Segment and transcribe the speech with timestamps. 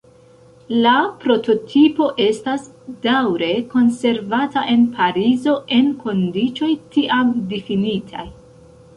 [0.83, 0.91] La
[1.23, 2.63] prototipo estas
[3.03, 8.25] daŭre konservata en Parizo, en kondiĉoj tiam difinitaj.